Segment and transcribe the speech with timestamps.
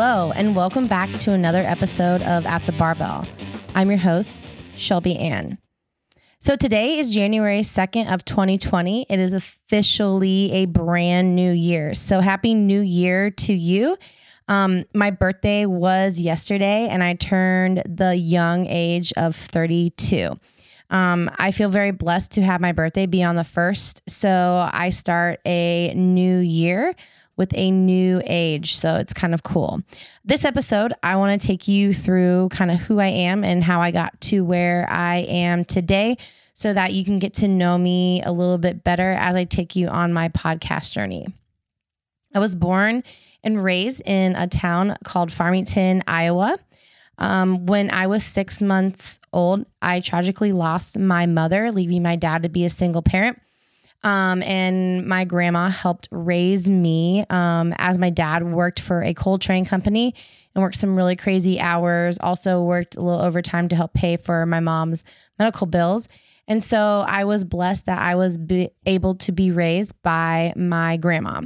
[0.00, 3.26] Hello, and welcome back to another episode of At the Barbell.
[3.74, 5.58] I'm your host, Shelby Ann.
[6.38, 9.06] So today is January 2nd of 2020.
[9.10, 11.94] It is officially a brand new year.
[11.94, 13.96] So happy new year to you.
[14.46, 20.38] Um, my birthday was yesterday, and I turned the young age of 32.
[20.90, 24.08] Um, I feel very blessed to have my birthday be on the first.
[24.08, 26.94] So I start a new year
[27.38, 28.76] with a new age.
[28.76, 29.80] So it's kind of cool.
[30.24, 33.80] This episode, I want to take you through kind of who I am and how
[33.80, 36.18] I got to where I am today
[36.52, 39.76] so that you can get to know me a little bit better as I take
[39.76, 41.28] you on my podcast journey.
[42.34, 43.04] I was born
[43.44, 46.58] and raised in a town called Farmington, Iowa.
[47.18, 52.42] Um, when I was six months old, I tragically lost my mother, leaving my dad
[52.42, 53.40] to be a single parent.
[54.04, 59.38] Um, and my grandma helped raise me um, as my dad worked for a coal
[59.38, 60.14] train company
[60.54, 62.18] and worked some really crazy hours.
[62.20, 65.02] Also, worked a little overtime to help pay for my mom's
[65.38, 66.08] medical bills.
[66.46, 68.38] And so I was blessed that I was
[68.86, 71.42] able to be raised by my grandma.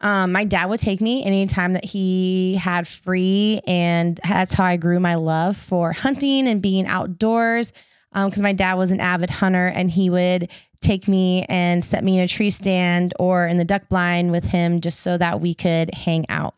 [0.00, 4.76] Um, my dad would take me anytime that he had free, and that's how I
[4.76, 7.72] grew my love for hunting and being outdoors.
[8.12, 10.50] Because um, my dad was an avid hunter, and he would
[10.84, 14.44] take me and set me in a tree stand or in the duck blind with
[14.44, 16.54] him just so that we could hang out.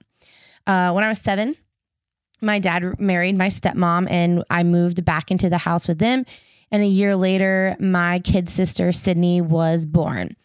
[0.67, 1.57] Uh, when I was seven,
[2.41, 6.27] my dad married my stepmom, and I moved back into the house with them.
[6.71, 10.37] And a year later, my kid sister, Sydney, was born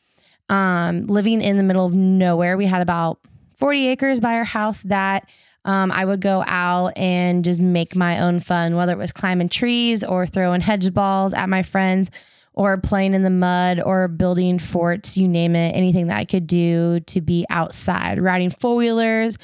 [0.50, 2.58] um, living in the middle of nowhere.
[2.58, 3.20] We had about
[3.58, 5.28] 40 acres by our house that
[5.66, 9.50] um, I would go out and just make my own fun, whether it was climbing
[9.50, 12.12] trees or throwing hedge balls at my friends
[12.54, 16.48] or playing in the mud or building forts, you name it, anything that I could
[16.48, 19.38] do to be outside, riding four wheelers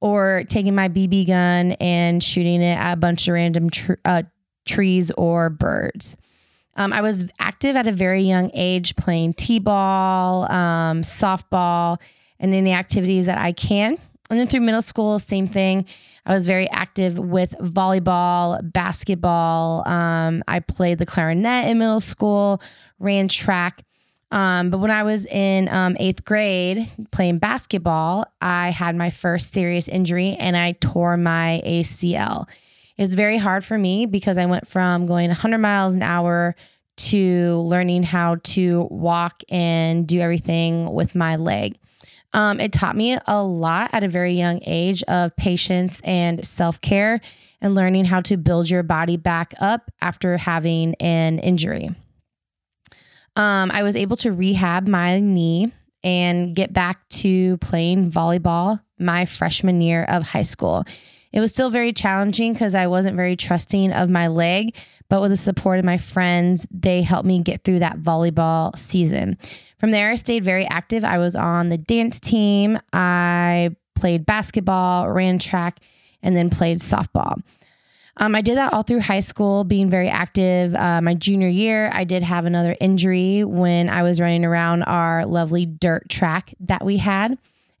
[0.00, 4.22] or taking my BB gun and shooting it at a bunch of random tr- uh,
[4.64, 6.16] trees or birds.
[6.76, 12.00] Um, I was active at a very young age, playing t-ball, um, softball,
[12.40, 13.98] and any activities that I can.
[14.30, 15.86] And then through middle school, same thing.
[16.26, 19.86] I was very active with volleyball, basketball.
[19.86, 22.62] Um, I played the clarinet in middle school,
[22.98, 23.84] ran track.
[24.30, 29.52] Um, but when I was in um, eighth grade playing basketball, I had my first
[29.52, 32.48] serious injury and I tore my ACL.
[32.96, 36.56] It was very hard for me because I went from going 100 miles an hour
[36.96, 41.76] to learning how to walk and do everything with my leg.
[42.34, 46.80] Um, it taught me a lot at a very young age of patience and self
[46.80, 47.20] care
[47.60, 51.88] and learning how to build your body back up after having an injury.
[53.36, 55.72] Um, I was able to rehab my knee
[56.02, 60.84] and get back to playing volleyball my freshman year of high school.
[61.34, 64.76] It was still very challenging because I wasn't very trusting of my leg,
[65.08, 69.36] but with the support of my friends, they helped me get through that volleyball season.
[69.78, 71.02] From there, I stayed very active.
[71.02, 75.80] I was on the dance team, I played basketball, ran track,
[76.22, 77.42] and then played softball.
[78.18, 80.72] Um, I did that all through high school, being very active.
[80.72, 85.26] Uh, my junior year, I did have another injury when I was running around our
[85.26, 87.36] lovely dirt track that we had,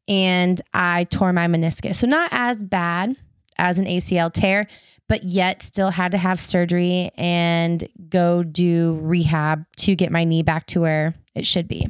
[0.08, 1.94] and I tore my meniscus.
[1.94, 3.16] So, not as bad
[3.56, 4.66] as an ACL tear,
[5.08, 10.42] but yet still had to have surgery and go do rehab to get my knee
[10.42, 11.88] back to where it should be.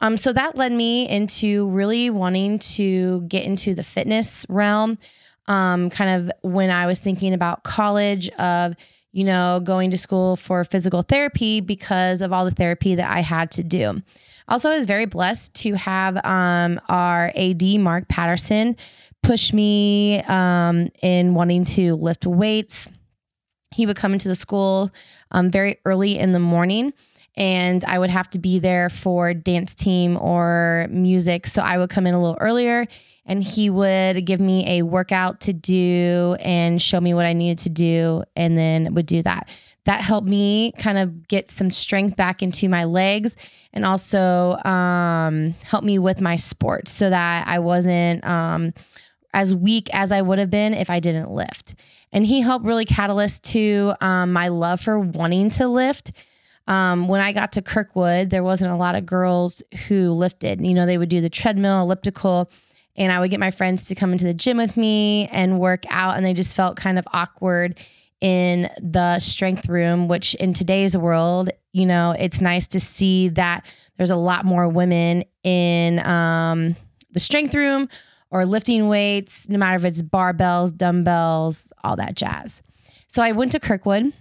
[0.00, 4.98] Um, so that led me into really wanting to get into the fitness realm.
[5.46, 8.74] Um, kind of when I was thinking about college, of
[9.12, 13.20] you know going to school for physical therapy because of all the therapy that I
[13.20, 14.02] had to do.
[14.48, 18.76] Also, I was very blessed to have um, our AD Mark Patterson
[19.24, 22.88] push me um, in wanting to lift weights.
[23.74, 24.92] He would come into the school
[25.32, 26.92] um, very early in the morning
[27.36, 31.46] and I would have to be there for dance team or music.
[31.46, 32.86] So I would come in a little earlier
[33.26, 37.58] and he would give me a workout to do and show me what I needed
[37.60, 39.48] to do and then would do that.
[39.86, 43.36] That helped me kind of get some strength back into my legs
[43.72, 48.72] and also um, help me with my sports so that I wasn't um,
[49.34, 51.74] as weak as I would have been if I didn't lift.
[52.12, 56.12] And he helped really catalyst to um, my love for wanting to lift.
[56.66, 60.64] Um, when I got to Kirkwood, there wasn't a lot of girls who lifted.
[60.64, 62.50] You know, they would do the treadmill, elliptical,
[62.96, 65.84] and I would get my friends to come into the gym with me and work
[65.90, 67.78] out, and they just felt kind of awkward
[68.20, 73.66] in the strength room, which in today's world, you know, it's nice to see that
[73.98, 76.76] there's a lot more women in um,
[77.10, 77.88] the strength room
[78.34, 82.60] or lifting weights, no matter if it's barbells, dumbbells, all that jazz.
[83.06, 84.12] So I went to Kirkwood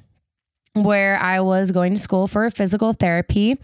[0.73, 3.57] where I was going to school for physical therapy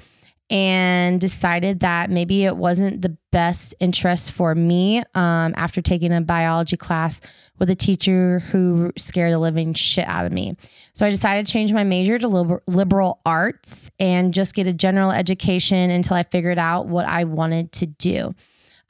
[0.50, 6.22] and decided that maybe it wasn't the best interest for me um, after taking a
[6.22, 7.22] biology class
[7.60, 10.57] with a teacher who scared the living shit out of me.
[10.94, 14.74] So I decided to change my major to liber- liberal arts and just get a
[14.74, 18.34] general education until I figured out what I wanted to do.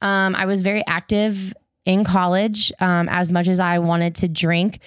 [0.01, 1.53] Um, I was very active
[1.85, 4.79] in college um, as much as I wanted to drink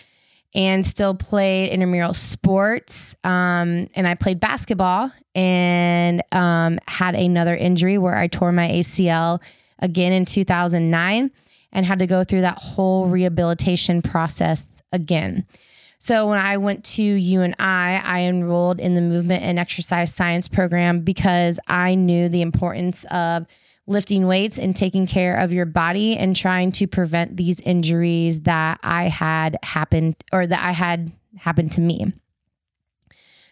[0.54, 3.14] and still played intramural sports.
[3.24, 9.42] Um, and I played basketball and um, had another injury where I tore my ACL
[9.78, 11.30] again in 2009
[11.72, 15.46] and had to go through that whole rehabilitation process again.
[15.98, 21.00] So when I went to UNI, I enrolled in the movement and exercise science program
[21.00, 23.46] because I knew the importance of
[23.86, 28.78] lifting weights and taking care of your body and trying to prevent these injuries that
[28.82, 32.12] I had happened or that I had happened to me.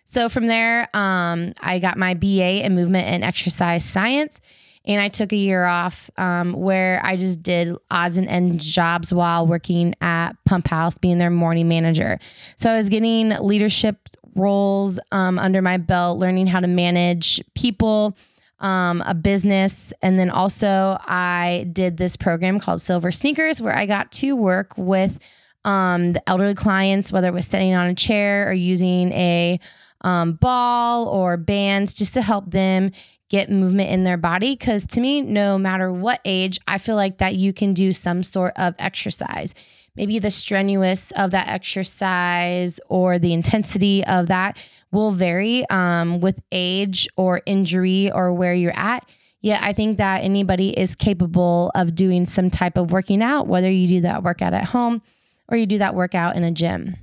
[0.04, 4.40] So from there, um, I got my BA in movement and exercise science.
[4.84, 9.12] And I took a year off um, where I just did odds and ends jobs
[9.12, 12.18] while working at Pump House, being their morning manager.
[12.56, 18.16] So I was getting leadership roles um, under my belt, learning how to manage people,
[18.60, 19.92] um, a business.
[20.02, 24.76] And then also, I did this program called Silver Sneakers, where I got to work
[24.76, 25.18] with
[25.64, 29.60] um, the elderly clients, whether it was sitting on a chair or using a
[30.02, 32.92] um, ball or bands just to help them
[33.28, 34.56] get movement in their body.
[34.56, 38.22] Because to me, no matter what age, I feel like that you can do some
[38.22, 39.54] sort of exercise.
[39.96, 44.56] Maybe the strenuous of that exercise or the intensity of that
[44.92, 49.08] will vary um, with age or injury or where you're at.
[49.40, 53.70] Yet I think that anybody is capable of doing some type of working out, whether
[53.70, 55.00] you do that workout at home
[55.48, 56.96] or you do that workout in a gym.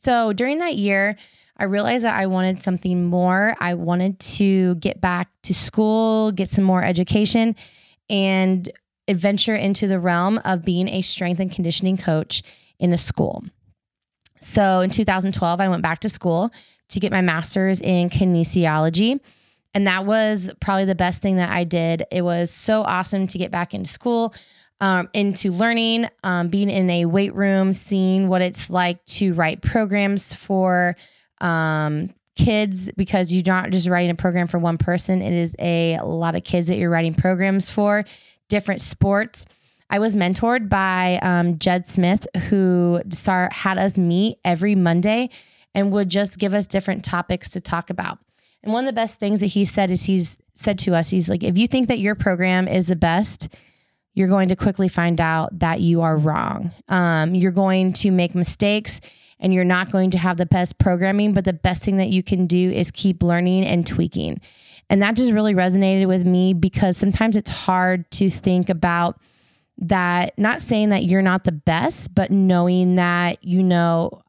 [0.00, 1.16] So during that year,
[1.56, 3.56] I realized that I wanted something more.
[3.60, 7.56] I wanted to get back to school, get some more education,
[8.10, 8.70] and
[9.08, 12.42] adventure into the realm of being a strength and conditioning coach
[12.78, 13.44] in a school.
[14.40, 16.50] So in 2012, I went back to school
[16.88, 19.20] to get my master's in kinesiology.
[19.74, 22.04] And that was probably the best thing that I did.
[22.12, 24.32] It was so awesome to get back into school,
[24.80, 29.62] um, into learning, um, being in a weight room, seeing what it's like to write
[29.62, 30.96] programs for
[31.40, 35.22] um, kids because you're not just writing a program for one person.
[35.22, 38.04] It is a, a lot of kids that you're writing programs for,
[38.48, 39.44] different sports.
[39.90, 43.00] I was mentored by um, Jed Smith, who
[43.50, 45.30] had us meet every Monday
[45.74, 48.18] and would just give us different topics to talk about.
[48.62, 51.28] And one of the best things that he said is he's said to us, he's
[51.28, 53.48] like, if you think that your program is the best,
[54.14, 56.70] you're going to quickly find out that you are wrong.
[56.88, 59.00] Um, you're going to make mistakes
[59.40, 62.22] and you're not going to have the best programming, but the best thing that you
[62.22, 64.40] can do is keep learning and tweaking.
[64.88, 69.20] And that just really resonated with me because sometimes it's hard to think about
[69.78, 74.22] that, not saying that you're not the best, but knowing that, you know,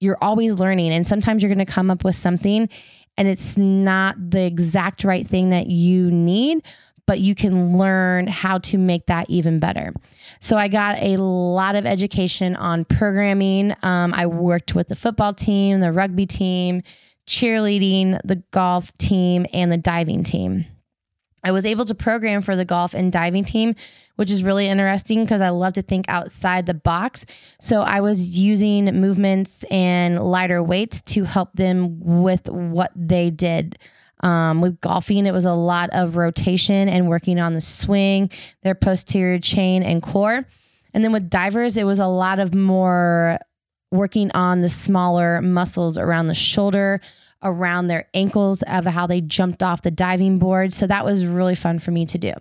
[0.00, 0.92] you're always learning.
[0.92, 2.68] And sometimes you're going to come up with something
[3.16, 6.62] and it's not the exact right thing that you need,
[7.04, 9.92] but you can learn how to make that even better.
[10.38, 13.74] So I got a lot of education on programming.
[13.82, 16.82] Um, I worked with the football team, the rugby team,
[17.26, 20.66] cheerleading, the golf team, and the diving team.
[21.44, 23.74] I was able to program for the golf and diving team,
[24.16, 27.24] which is really interesting because I love to think outside the box.
[27.60, 33.78] So I was using movements and lighter weights to help them with what they did.
[34.20, 38.30] Um, with golfing, it was a lot of rotation and working on the swing,
[38.62, 40.44] their posterior chain and core.
[40.92, 43.38] And then with divers, it was a lot of more
[43.90, 47.00] working on the smaller muscles around the shoulder,
[47.42, 50.72] around their ankles, of how they jumped off the diving board.
[50.72, 52.32] So that was really fun for me to do.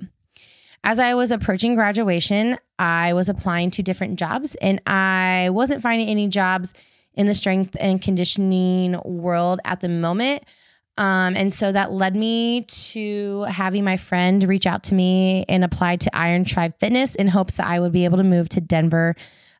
[0.83, 6.07] As I was approaching graduation, I was applying to different jobs and I wasn't finding
[6.07, 6.73] any jobs
[7.13, 10.43] in the strength and conditioning world at the moment.
[10.97, 15.63] Um, and so that led me to having my friend reach out to me and
[15.63, 18.61] apply to Iron Tribe Fitness in hopes that I would be able to move to
[18.61, 19.15] Denver,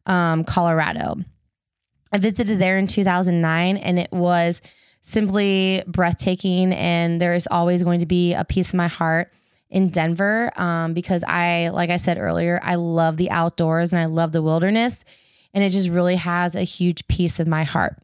[0.06, 1.18] um, Colorado.
[2.12, 4.62] I visited there in 2009 and it was
[5.08, 6.74] simply breathtaking.
[6.74, 9.32] And there is always going to be a piece of my heart
[9.70, 14.08] in Denver um, because I, like I said earlier, I love the outdoors and I
[14.08, 15.06] love the wilderness.
[15.54, 17.96] And it just really has a huge piece of my heart.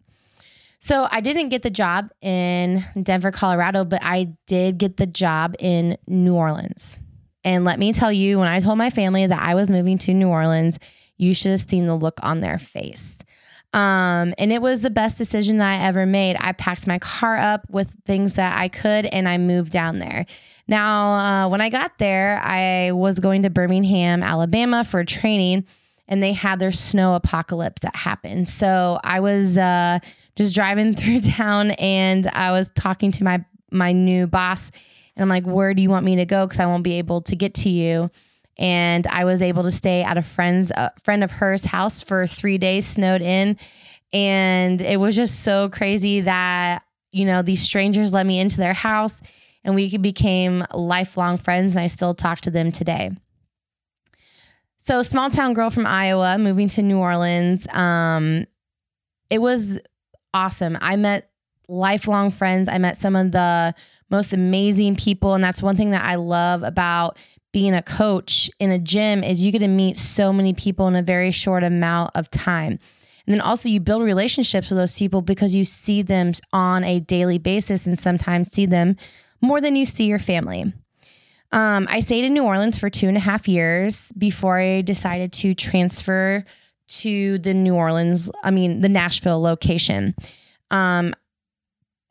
[0.80, 5.56] So I didn't get the job in Denver, Colorado, but I did get the job
[5.60, 6.96] in New Orleans.
[7.44, 10.14] And let me tell you, when I told my family that I was moving to
[10.14, 10.80] New Orleans,
[11.18, 13.18] you should have seen the look on their face.
[13.74, 16.38] Um, and it was the best decision I ever made.
[16.40, 20.28] I packed my car up with things that I could and I moved down there.
[20.68, 25.66] Now, uh, when I got there, I was going to Birmingham, Alabama for training,
[26.08, 28.48] and they had their snow apocalypse that happened.
[28.48, 30.00] So I was uh,
[30.36, 34.70] just driving through town and I was talking to my my new boss,
[35.16, 36.46] and I'm like, "Where do you want me to go?
[36.46, 38.12] Because I won't be able to get to you."
[38.58, 42.28] And I was able to stay at a friend's a friend of hers house for
[42.28, 43.58] three days, snowed in,
[44.12, 48.74] and it was just so crazy that you know these strangers let me into their
[48.74, 49.22] house,
[49.64, 53.12] and we became lifelong friends, and I still talk to them today.
[54.78, 57.66] So, small town girl from Iowa moving to New Orleans.
[57.74, 58.46] Um,
[59.30, 59.80] it was
[60.34, 60.78] awesome.
[60.82, 61.30] I met
[61.70, 62.68] lifelong friends.
[62.68, 63.74] I met some of the
[64.10, 67.18] most amazing people, and that's one thing that I love about
[67.54, 70.96] being a coach in a gym is you get to meet so many people in
[70.96, 72.80] a very short amount of time.
[73.26, 77.00] And then also you build relationships with those people because you see them on a
[77.00, 78.98] daily basis and sometimes see them
[79.40, 80.74] more than you see your family.
[81.52, 85.32] Um, I stayed in New Orleans for two and a half years before I decided
[85.34, 86.44] to transfer
[86.88, 90.16] to the New Orleans, I mean, the Nashville location.
[90.72, 91.14] Um,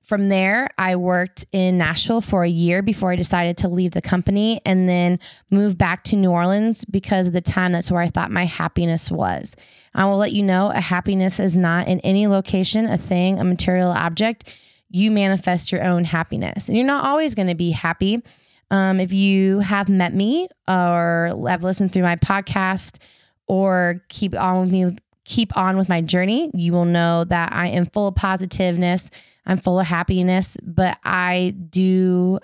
[0.02, 4.02] from there, I worked in Nashville for a year before I decided to leave the
[4.02, 8.08] company and then move back to New Orleans because at the time that's where I
[8.08, 9.54] thought my happiness was.
[9.94, 13.44] I will let you know a happiness is not in any location, a thing, a
[13.44, 14.52] material object.
[14.90, 18.22] You manifest your own happiness, and you're not always going to be happy.
[18.70, 22.98] Um, if you have met me or have listened through my podcast
[23.46, 27.68] or keep on with me, keep on with my journey, you will know that I
[27.68, 29.10] am full of positiveness
[29.46, 32.38] I'm full of happiness, but I do,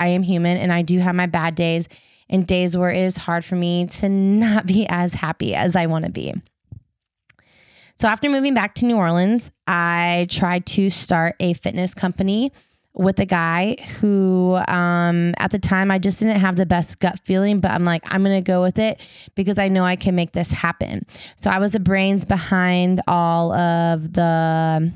[0.00, 1.88] I am human and I do have my bad days
[2.28, 5.86] and days where it is hard for me to not be as happy as I
[5.86, 6.34] want to be.
[7.96, 12.52] So after moving back to New Orleans, I tried to start a fitness company
[12.94, 17.18] with a guy who um, at the time I just didn't have the best gut
[17.24, 19.00] feeling, but I'm like, I'm to go with it
[19.34, 21.06] because I know I can make this happen.
[21.36, 24.92] So I was the brains behind all of the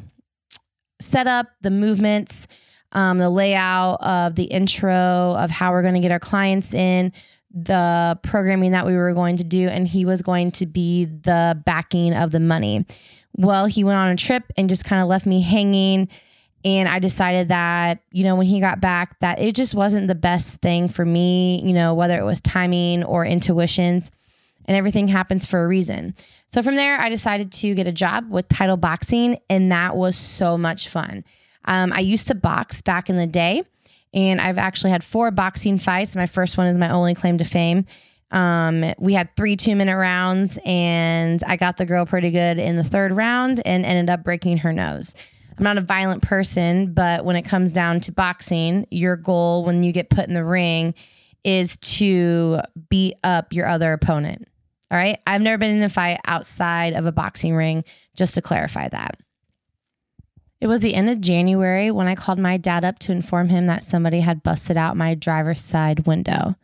[1.02, 2.46] setup, the movements,
[2.92, 7.12] um, the layout of the intro of how we're going to get our clients in,
[7.50, 11.60] the programming that we were going to do, and he was going to be the
[11.64, 12.86] backing of the money.
[13.36, 16.08] Well, he went on a trip and just kind of left me hanging.
[16.64, 20.14] And I decided that, you know, when he got back, that it just wasn't the
[20.14, 24.10] best thing for me, you know, whether it was timing or intuitions
[24.66, 26.14] and everything happens for a reason.
[26.46, 30.16] So from there, I decided to get a job with Title Boxing, and that was
[30.16, 31.24] so much fun.
[31.64, 33.62] Um, I used to box back in the day,
[34.12, 36.16] and I've actually had four boxing fights.
[36.16, 37.86] My first one is my only claim to fame.
[38.30, 42.76] Um, we had three two minute rounds, and I got the girl pretty good in
[42.76, 45.14] the third round and ended up breaking her nose.
[45.56, 49.82] I'm not a violent person, but when it comes down to boxing, your goal when
[49.82, 50.94] you get put in the ring
[51.44, 54.48] is to beat up your other opponent.
[54.92, 55.18] All right.
[55.26, 57.82] I've never been in a fight outside of a boxing ring,
[58.14, 59.16] just to clarify that.
[60.60, 63.66] It was the end of January when I called my dad up to inform him
[63.66, 66.56] that somebody had busted out my driver's side window.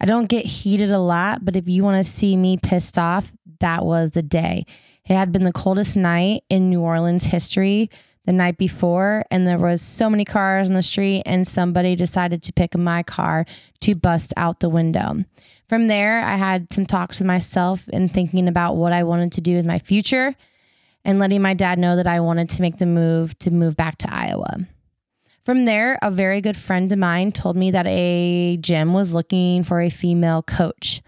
[0.00, 3.32] I don't get heated a lot, but if you want to see me pissed off,
[3.58, 4.64] that was the day.
[5.04, 7.90] It had been the coldest night in New Orleans history
[8.26, 12.42] the night before and there was so many cars on the street and somebody decided
[12.42, 13.46] to pick my car
[13.80, 15.24] to bust out the window.
[15.68, 19.40] From there, I had some talks with myself and thinking about what I wanted to
[19.40, 20.34] do with my future
[21.04, 23.98] and letting my dad know that I wanted to make the move to move back
[23.98, 24.66] to Iowa.
[25.44, 29.62] From there, a very good friend of mine told me that a gym was looking
[29.62, 31.00] for a female coach.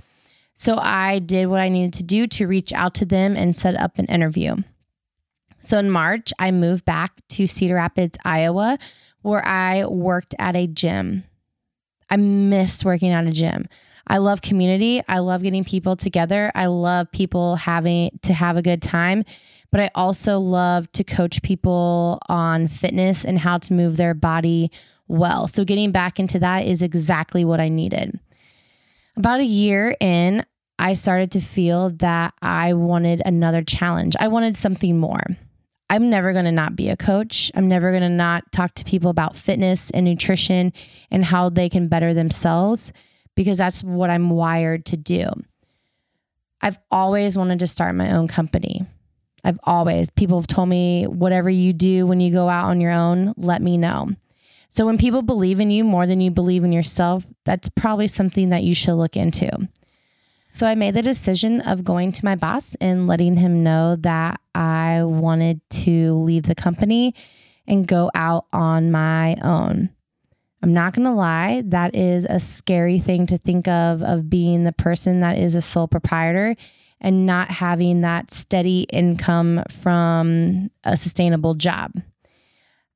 [0.55, 3.75] So I did what I needed to do to reach out to them and set
[3.75, 4.57] up an interview.
[5.61, 8.79] So in March, I moved back to Cedar Rapids, Iowa,
[9.23, 11.25] where I worked at a gym.
[12.11, 13.67] I missed working at a gym.
[14.07, 15.03] I love community.
[15.07, 16.51] I love getting people together.
[16.55, 19.25] I love people having to have a good time,
[19.71, 24.71] but I also love to coach people on fitness and how to move their body
[25.09, 25.47] well.
[25.47, 28.19] So getting back into that is exactly what I needed.
[29.17, 30.45] About a year in,
[30.79, 34.15] I started to feel that I wanted another challenge.
[34.19, 35.25] I wanted something more.
[35.91, 37.51] I'm never going to not be a coach.
[37.55, 40.73] I'm never going to not talk to people about fitness and nutrition
[41.11, 42.93] and how they can better themselves
[43.35, 45.29] because that's what I'm wired to do.
[46.61, 48.85] I've always wanted to start my own company.
[49.45, 52.91] I've always, people have told me, whatever you do when you go out on your
[52.91, 54.11] own, let me know.
[54.69, 58.51] So when people believe in you more than you believe in yourself, that's probably something
[58.51, 59.69] that you should look into.
[60.49, 64.41] So I made the decision of going to my boss and letting him know that
[64.55, 67.15] I wanted to leave the company
[67.67, 69.91] and go out on my own.
[70.63, 74.65] I'm not going to lie, that is a scary thing to think of of being
[74.65, 76.57] the person that is a sole proprietor
[77.01, 81.93] and not having that steady income from a sustainable job.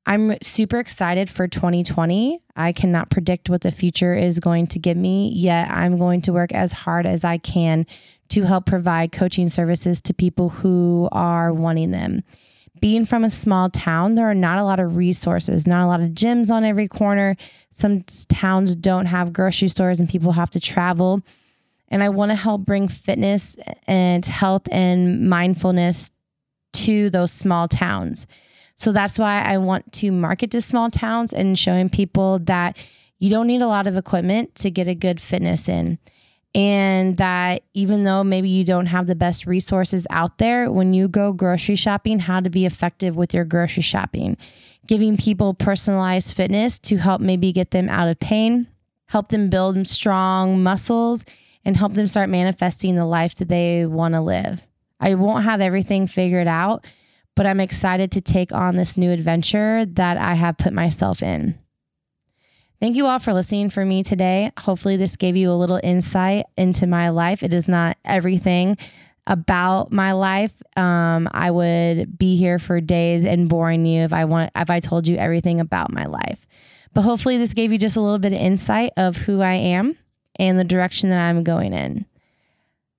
[0.05, 2.41] I'm super excited for 2020.
[2.55, 6.33] I cannot predict what the future is going to give me, yet I'm going to
[6.33, 7.85] work as hard as I can
[8.29, 12.23] to help provide coaching services to people who are wanting them
[12.83, 16.01] being from a small town, there are not a lot of resources, not a lot
[16.01, 17.37] of gyms on every corner.
[17.71, 21.21] Some towns don't have grocery stores and people have to travel.
[21.87, 23.55] And I want to help bring fitness
[23.87, 26.11] and health and mindfulness
[26.73, 28.27] to those small towns.
[28.75, 32.77] So that's why I want to market to small towns and showing people that
[33.19, 35.99] you don't need a lot of equipment to get a good fitness in
[36.55, 41.07] and that even though maybe you don't have the best resources out there, when you
[41.07, 44.37] go grocery shopping, how to be effective with your grocery shopping,
[44.85, 48.67] giving people personalized fitness to help maybe get them out of pain,
[49.07, 51.25] help them build strong muscles,
[51.65, 54.61] and help them start manifesting the life that they want to live.
[54.99, 56.85] I won't have everything figured out,
[57.35, 61.57] but I'm excited to take on this new adventure that I have put myself in.
[62.79, 64.51] Thank you all for listening for me today.
[64.59, 67.41] Hopefully, this gave you a little insight into my life.
[67.41, 68.77] It is not everything
[69.25, 70.51] about my life.
[70.75, 74.81] Um, I would be here for days and boring you if I want if I
[74.81, 76.45] told you everything about my life.
[76.93, 79.97] But hopefully, this gave you just a little bit of insight of who I am
[80.37, 82.05] and the direction that I'm going in.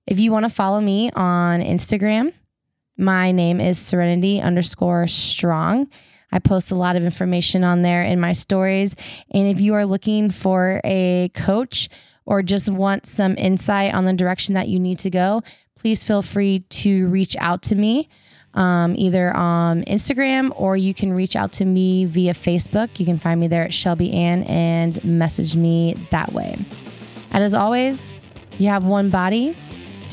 [0.07, 2.33] If you want to follow me on Instagram,
[2.97, 5.87] my name is Serenity underscore strong.
[6.31, 8.95] I post a lot of information on there in my stories.
[9.31, 11.89] And if you are looking for a coach
[12.25, 15.43] or just want some insight on the direction that you need to go,
[15.75, 18.09] please feel free to reach out to me.
[18.53, 22.99] Um, either on Instagram or you can reach out to me via Facebook.
[22.99, 26.57] You can find me there at Shelby Ann and message me that way.
[27.31, 28.13] And as always,
[28.57, 29.57] you have one body.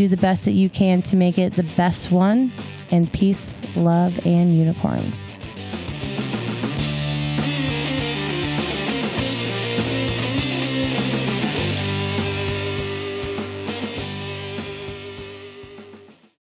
[0.03, 2.51] Do the best that you can to make it the best one.
[2.91, 5.29] And peace, love, and unicorns.